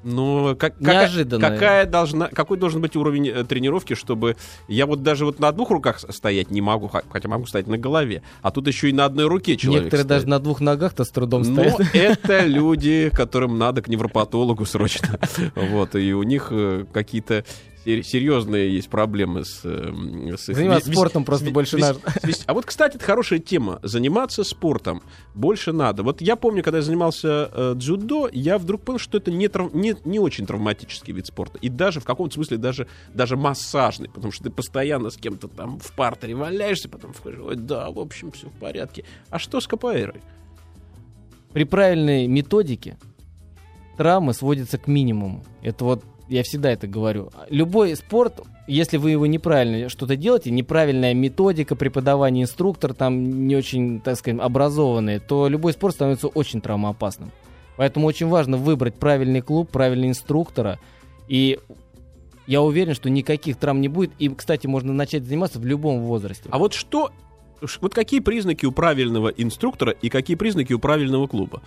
[0.04, 1.40] Ну, как, Неожиданно.
[1.48, 4.36] Какая, должна, какой должен быть уровень э, тренировки, чтобы
[4.68, 8.22] я вот даже вот на двух руках стоять не могу, хотя могу стоять на голове,
[8.42, 10.08] а тут еще и на одной руке человек Некоторые стоит.
[10.08, 11.80] даже на двух ногах-то с трудом Ну, стоят.
[11.94, 15.18] это люди, которым надо к невропатологу срочно.
[15.54, 17.44] Вот, и у них э, какие-то
[17.84, 19.60] серьезные есть проблемы с...
[19.64, 19.92] э,
[20.36, 22.00] с Заниматься вес- спортом вес- просто вес- больше вес- надо.
[22.22, 23.78] вес- А вот, кстати, это хорошая тема.
[23.82, 25.02] Заниматься спортом
[25.34, 26.02] больше надо.
[26.02, 29.74] Вот я помню, когда я занимался э, дзюдо, я вдруг понял, что это не, трав-
[29.74, 31.58] не, не очень травматический вид спорта.
[31.58, 34.08] И даже в каком-то смысле даже, даже массажный.
[34.08, 38.32] Потому что ты постоянно с кем-то там в партере валяешься, потом ой, да, в общем,
[38.32, 39.04] все в порядке.
[39.30, 40.14] А что с КПР?
[41.52, 42.98] При правильной методике
[43.96, 45.44] травмы сводятся к минимуму.
[45.62, 47.30] Это вот я всегда это говорю.
[47.50, 54.00] Любой спорт, если вы его неправильно что-то делаете, неправильная методика преподавания, инструктор там не очень,
[54.00, 57.30] так сказать, образованный, то любой спорт становится очень травмоопасным.
[57.76, 60.78] Поэтому очень важно выбрать правильный клуб, правильного инструктора.
[61.28, 61.58] И
[62.46, 64.12] я уверен, что никаких травм не будет.
[64.18, 66.48] И, кстати, можно начать заниматься в любом возрасте.
[66.50, 67.10] А вот что,
[67.80, 71.62] вот какие признаки у правильного инструктора и какие признаки у правильного клуба?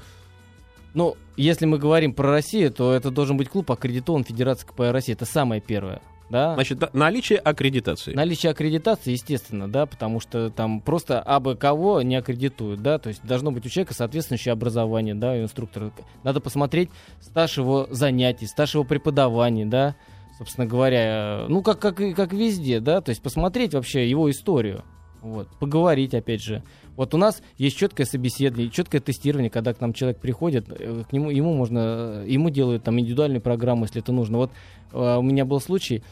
[0.98, 5.14] Ну, если мы говорим про Россию, то это должен быть клуб аккредитован Федерацией КПР России.
[5.14, 6.02] Это самое первое.
[6.32, 6.56] Да?
[6.56, 8.16] Значит, да, наличие аккредитации.
[8.16, 13.24] Наличие аккредитации, естественно, да, потому что там просто абы кого не аккредитуют, да, то есть
[13.24, 15.92] должно быть у человека соответствующее образование, да, у инструктора.
[16.24, 16.90] Надо посмотреть
[17.22, 19.96] стаж его занятий, стаж его преподавания, да,
[20.40, 24.84] собственно говоря, ну, как, как, и- как везде, да, то есть посмотреть вообще его историю,
[25.22, 26.64] вот, поговорить, опять же.
[26.96, 31.14] Вот у нас есть четкое собеседование, четкое тестирование, когда к нам человек приходит, э, к
[31.14, 34.38] нему, ему можно, э, ему делают там индивидуальную программу, если это нужно.
[34.38, 34.52] Вот
[34.94, 36.04] э, у меня был случай,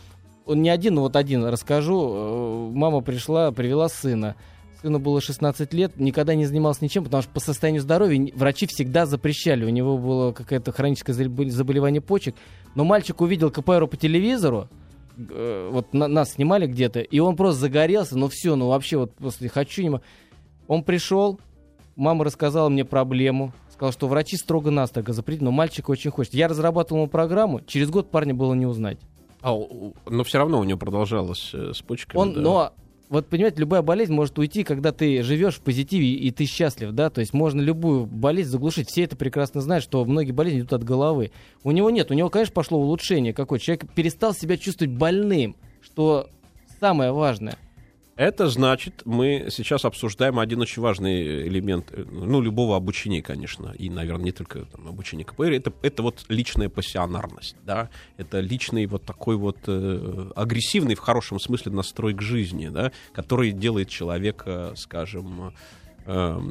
[0.46, 2.72] он не один, но вот один расскажу.
[2.72, 4.36] Мама пришла, привела сына.
[4.82, 9.08] Сыну было 16 лет, никогда не занимался ничем, потому что по состоянию здоровья врачи всегда
[9.08, 9.66] запрещали.
[9.66, 12.36] У него было какое-то хроническое забол- заболевание почек.
[12.76, 14.70] Но мальчик увидел КПР по телевизору,
[15.18, 19.14] э, вот на- нас снимали где-то, и он просто загорелся, ну все, ну вообще вот
[19.16, 20.00] после хочу не
[20.68, 21.40] Он пришел,
[21.96, 26.34] мама рассказала мне проблему, сказала, что врачи строго-настрого запретили, но мальчик очень хочет.
[26.34, 28.98] Я разрабатывал ему программу, через год парня было не узнать.
[29.42, 29.54] А,
[30.08, 32.20] но все равно у него продолжалось э, с почками.
[32.20, 32.42] Он, да.
[32.42, 32.74] но
[33.10, 37.10] вот понимаете, любая болезнь может уйти, когда ты живешь в позитиве и ты счастлив, да,
[37.10, 38.90] то есть можно любую болезнь заглушить.
[38.90, 41.32] Все это прекрасно знают, что многие болезни идут от головы.
[41.64, 43.60] У него нет, у него, конечно, пошло улучшение какое.
[43.60, 46.30] Человек перестал себя чувствовать больным, что
[46.80, 47.58] самое важное.
[48.16, 53.90] Это значит, мы сейчас обсуждаем один очень важный элемент, э, ну, любого обучения, конечно, и,
[53.90, 59.04] наверное, не только там, обучения КПР, это, это вот личная пассионарность, да, это личный вот
[59.04, 65.54] такой вот э, агрессивный, в хорошем смысле, настрой к жизни, да, который делает человека, скажем,
[66.06, 66.42] э,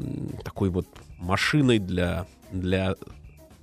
[0.43, 2.93] такой вот машиной для, для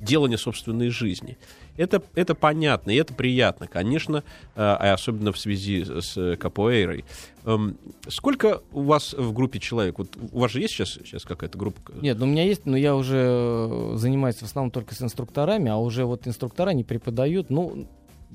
[0.01, 1.39] делания собственной жизни.
[1.77, 4.23] Это, это понятно, и это приятно, конечно, э,
[4.57, 7.05] а особенно в связи с капоэйрой.
[7.45, 7.77] Эм,
[8.09, 9.99] Сколько у вас в группе человек?
[9.99, 11.93] Вот у вас же есть сейчас, сейчас какая-то группа?
[12.01, 15.71] Нет, ну у меня есть, но я уже э, занимаюсь в основном только с инструкторами,
[15.71, 17.51] а уже вот инструктора не преподают.
[17.51, 17.87] Ну,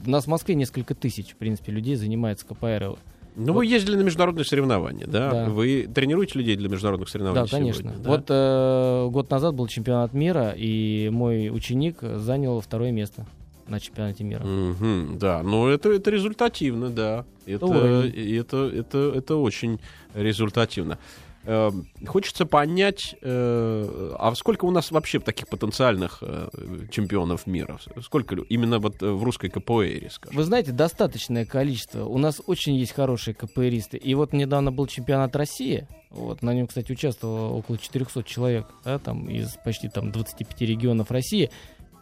[0.05, 2.97] у нас в Москве несколько тысяч, в принципе, людей занимается КПР.
[3.37, 5.31] Ну, вы ездили на международные соревнования, да?
[5.31, 5.49] Да.
[5.49, 7.83] Вы тренируете людей для международных соревнований Да, конечно.
[7.83, 8.09] сегодня, да?
[8.09, 13.27] Вот э, год назад был чемпионат мира, и мой ученик занял второе место
[13.67, 14.43] на чемпионате мира.
[14.43, 17.25] Мгм, да, но это, это результативно, да.
[17.45, 19.79] Это, и это, это, это очень
[20.15, 20.97] результативно.
[21.47, 21.71] Э,
[22.05, 26.49] Хочется понять, э, а сколько у нас вообще таких потенциальных э,
[26.91, 27.79] чемпионов мира?
[28.01, 30.35] Сколько именно вот э, в русской КПР, скажем?
[30.35, 32.03] Вы знаете, достаточное количество.
[32.03, 33.95] У нас очень есть хорошие КПРисты.
[33.95, 35.87] И вот недавно был чемпионат России.
[36.09, 41.11] Вот, на нем, кстати, участвовало около 400 человек, да, там, из почти там, 25 регионов
[41.11, 41.49] России.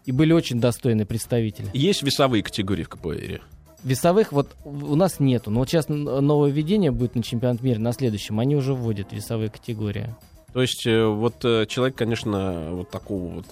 [0.06, 1.70] И были очень достойные представители.
[1.74, 3.42] Есть весовые категории в КПР?
[3.86, 5.52] Весовых вот у нас нету.
[5.52, 8.40] Но вот сейчас новое введение будет на чемпионат мира на следующем.
[8.40, 10.14] Они уже вводят весовые категории.
[10.52, 13.46] То есть э, вот э, человек, конечно, вот такого вот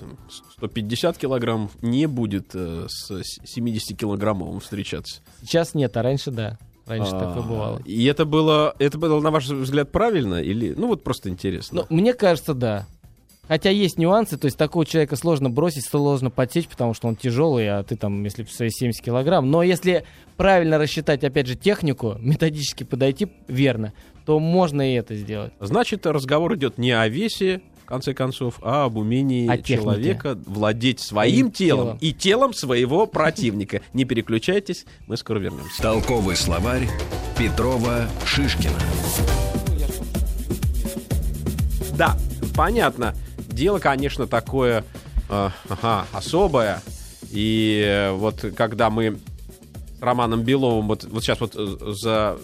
[0.54, 5.22] 150 килограмм не будет э, с 70-килограммовым встречаться.
[5.42, 6.58] Сейчас нет, а раньше да.
[6.86, 7.82] Раньше а, такое бывало.
[7.86, 10.36] И это было, это было, на ваш взгляд, правильно?
[10.36, 11.86] Или, ну вот просто интересно.
[11.90, 12.88] Ну, мне кажется, да.
[13.48, 17.70] Хотя есть нюансы, то есть такого человека сложно бросить, сложно подсечь, потому что он тяжелый,
[17.70, 19.52] а ты там, если свои 70 килограмм.
[19.52, 20.06] Но если
[20.38, 23.94] правильно рассчитать, опять же, технику, методически подойти верно,
[24.26, 25.52] то можно и это сделать.
[25.60, 31.02] Значит, разговор идет не о весе, в конце концов, а об умении о человека владеть
[31.02, 33.82] своим и телом, телом и телом своего противника.
[33.92, 35.82] Не переключайтесь, мы скоро вернемся.
[35.82, 36.88] Толковый словарь
[37.38, 38.80] Петрова Шишкина.
[41.98, 42.16] Да,
[42.56, 43.14] понятно.
[43.54, 44.84] Дело, конечно, такое
[45.30, 46.82] э, ага, особое.
[47.32, 49.20] И э, вот когда мы
[50.02, 52.38] Романом Беловым вот, вот сейчас вот э, за,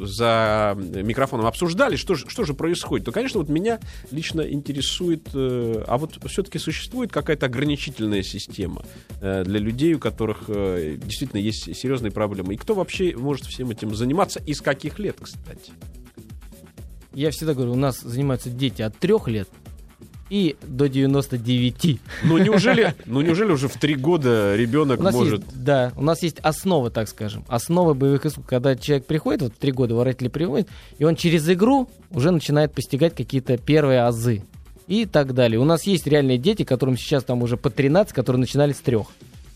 [0.00, 3.80] за микрофоном обсуждали, что же, что же происходит, то, конечно, вот меня
[4.10, 8.82] лично интересует, э, а вот все-таки существует какая-то ограничительная система
[9.20, 12.54] э, для людей, у которых э, действительно есть серьезные проблемы.
[12.54, 14.40] И кто вообще может всем этим заниматься?
[14.46, 15.72] И с каких лет, кстати?
[17.12, 19.48] Я всегда говорю, у нас занимаются дети от трех лет
[20.30, 22.00] и до 99.
[22.22, 25.40] Ну неужели, ну неужели уже в три года ребенок может...
[25.40, 27.44] Есть, да, у нас есть основы, так скажем.
[27.48, 28.48] Основы боевых искусств.
[28.48, 30.68] Когда человек приходит, вот в три года воротили приходит,
[30.98, 34.42] и он через игру уже начинает постигать какие-то первые азы.
[34.86, 35.60] И так далее.
[35.60, 39.06] У нас есть реальные дети, которым сейчас там уже по 13, которые начинали с трех.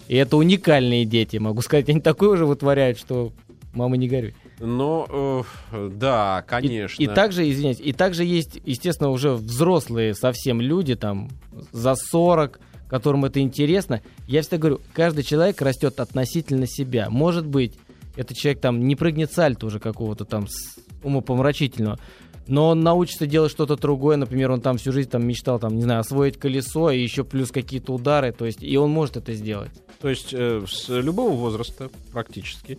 [0.07, 1.89] И это уникальные дети, могу сказать.
[1.89, 3.33] Они такое уже вытворяют, что
[3.73, 4.35] мама не горюй.
[4.61, 7.03] Но, э, да, конечно.
[7.03, 11.29] И, и также, извиняюсь, и также есть, естественно, уже взрослые совсем люди, там,
[11.73, 14.03] за 40, которым это интересно.
[14.29, 17.11] Я всегда говорю, каждый человек растет относительно себя.
[17.11, 17.75] Может быть,
[18.17, 20.47] этот человек там не прыгнет сальто уже какого-то там
[21.03, 21.99] умопомрачительного,
[22.47, 25.83] но он научится делать что-то другое, например, он там всю жизнь там мечтал, там, не
[25.83, 29.73] знаю, освоить колесо и еще плюс какие-то удары, то есть, и он может это сделать.
[30.01, 32.79] То есть э, с любого возраста практически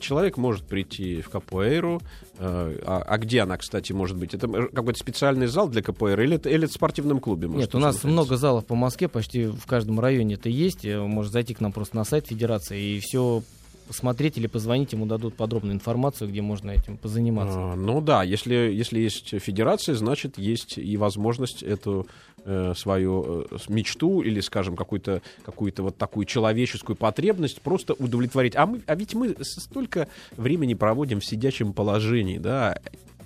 [0.00, 2.00] человек может прийти в капоэйру.
[2.38, 4.34] Э, а, а где она, кстати, может быть?
[4.34, 7.48] Это какой-то специальный зал для капоэйры или это, или это в спортивном клубе?
[7.48, 10.84] Может, Нет, у нас много залов по Москве, почти в каждом районе это есть.
[10.84, 13.42] Э, может зайти к нам просто на сайт Федерации и все
[13.86, 17.58] посмотреть или позвонить, ему дадут подробную информацию, где можно этим позаниматься.
[17.58, 22.06] А, ну да, если, если есть федерация, значит, есть и возможность эту
[22.44, 28.56] э, свою э, мечту или, скажем, какую-то какую вот такую человеческую потребность просто удовлетворить.
[28.56, 32.78] А, мы, а ведь мы столько времени проводим в сидячем положении, да,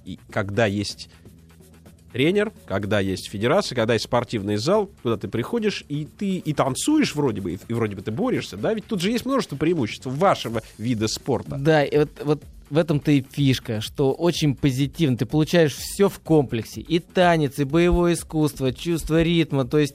[0.05, 1.11] и когда есть
[2.13, 7.15] тренер, когда есть федерация, когда есть спортивный зал, куда ты приходишь, и ты и танцуешь
[7.15, 10.07] вроде бы, и, и вроде бы ты борешься, да, ведь тут же есть множество преимуществ
[10.07, 11.57] вашего вида спорта.
[11.57, 15.17] Да, и вот, вот в этом-то и фишка, что очень позитивно.
[15.17, 16.81] Ты получаешь все в комплексе.
[16.81, 19.65] И танец, и боевое искусство, чувство ритма.
[19.65, 19.95] То есть,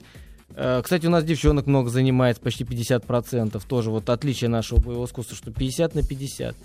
[0.55, 3.61] э, кстати, у нас девчонок много занимается, почти 50%.
[3.67, 6.55] Тоже вот отличие нашего боевого искусства, что 50 на 50.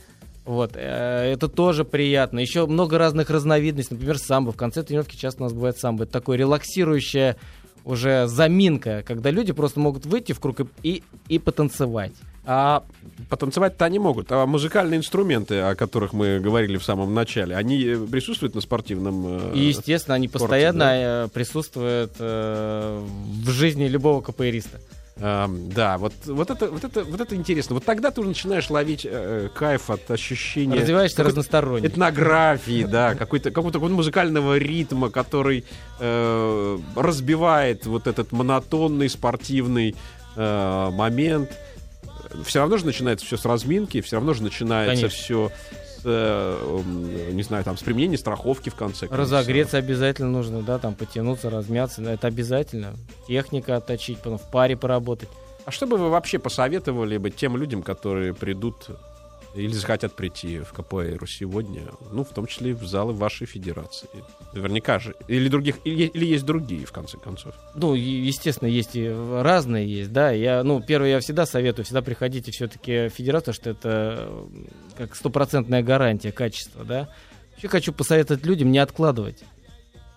[0.49, 2.39] Вот, э, это тоже приятно.
[2.39, 4.51] Еще много разных разновидностей, например, самбо.
[4.51, 6.05] В конце тренировки часто у нас бывает самбо.
[6.05, 7.37] Это такое релаксирующее
[7.85, 12.13] уже заминка, когда люди просто могут выйти в круг и, и, и потанцевать.
[12.47, 12.83] А
[13.29, 14.33] потанцевать-то они могут.
[14.33, 19.53] А музыкальные инструменты, о которых мы говорили в самом начале, они э, присутствуют на спортивном
[19.53, 21.29] э, И, естественно, они спорте, постоянно да?
[21.29, 24.81] Присутствуют в жизни любого КПРиста.
[25.21, 27.75] Um, да, вот, вот, это, вот, это, вот это интересно.
[27.75, 30.77] Вот тогда ты уже начинаешь ловить э, кайф от ощущения...
[30.77, 31.89] Развиваешься разносторонне.
[31.89, 35.64] Этнографии, да, какой-то, какого-то музыкального ритма, который
[35.99, 39.97] э, разбивает вот этот монотонный спортивный
[40.37, 41.51] э, момент.
[42.45, 47.65] Все равно же начинается все с разминки, все равно же начинается все Э, не знаю,
[47.65, 49.19] там, с применением страховки в конце концов.
[49.19, 52.95] Разогреться обязательно нужно, да, там, потянуться, размяться, это обязательно.
[53.27, 55.29] Техника отточить, потом в паре поработать.
[55.65, 58.87] А что бы вы вообще посоветовали бы тем людям, которые придут
[59.55, 61.83] или захотят прийти в КПР сегодня,
[62.13, 64.09] ну, в том числе в залы вашей федерации.
[64.53, 65.15] Наверняка же.
[65.27, 67.55] Или других, или, или есть другие, в конце концов.
[67.75, 70.31] Ну, естественно, есть и разные есть, да.
[70.31, 74.31] Я, ну, первое, я всегда советую, всегда приходите все-таки в федерацию, что это
[74.97, 77.09] как стопроцентная гарантия качества, да.
[77.57, 79.43] Еще хочу посоветовать людям не откладывать.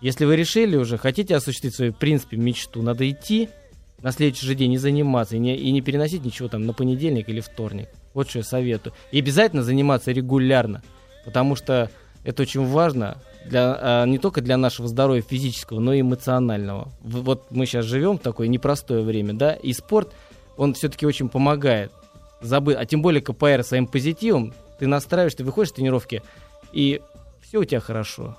[0.02, 3.50] Если вы решили уже, хотите осуществить свою, в принципе, мечту, надо идти,
[4.02, 7.30] на следующий же день не заниматься и не, и не переносить ничего там на понедельник
[7.30, 7.88] или вторник.
[8.14, 8.94] Вот что я советую.
[9.12, 10.84] И обязательно заниматься регулярно,
[11.26, 11.90] потому что
[12.24, 16.92] это очень важно для, а, не только для нашего здоровья физического, но и эмоционального.
[17.02, 20.14] Вот мы сейчас живем в такое непростое время, да, и спорт,
[20.58, 21.92] он все-таки очень помогает
[22.42, 26.22] забыт, а тем более КПР своим позитивом, ты настраиваешь, ты выходишь с тренировки,
[26.72, 27.02] и
[27.42, 28.38] все у тебя хорошо.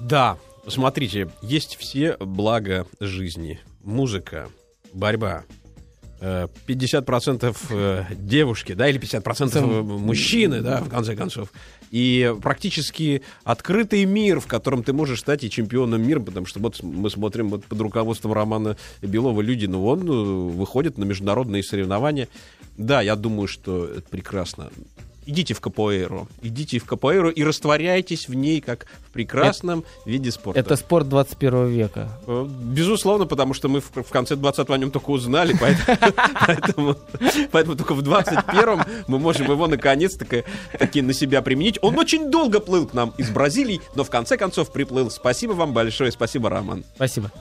[0.00, 0.36] Да,
[0.66, 3.60] смотрите, есть все блага жизни.
[3.82, 4.48] Музыка,
[4.92, 5.44] борьба,
[6.20, 11.52] 50% э, девушки, да, или 50% Сам- мужчины, да, в конце концов.
[11.90, 16.82] И практически открытый мир, в котором ты можешь стать и чемпионом мира, потому что вот
[16.82, 22.28] мы смотрим вот под руководством Романа Белова Людина, он э, выходит на международные соревнования.
[22.76, 24.70] Да, я думаю, что это прекрасно.
[25.26, 30.60] Идите в капоэйру, идите в капоэйру и растворяйтесь в ней, как в прекрасном виде спорта.
[30.60, 32.08] Это спорт 21 века.
[32.26, 36.94] Э, Безусловно, потому что мы в, в конце 20-го о нем только узнали, поэтому,
[37.76, 40.44] только в 21-м мы можем его наконец-таки
[40.78, 41.78] таки на себя применить.
[41.82, 45.10] Он очень долго плыл к нам из Бразилии, но в конце концов приплыл.
[45.10, 46.84] Спасибо вам большое, спасибо, Роман.
[46.94, 47.32] Спасибо.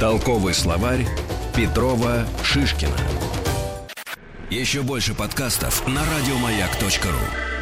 [0.00, 1.06] Толковый словарь
[1.54, 2.92] Петрова Шишкина.
[4.50, 7.55] Еще больше подкастов на радиомаяк.ру.